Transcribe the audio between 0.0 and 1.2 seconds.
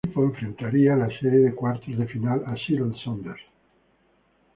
El equipo enfrentaría en la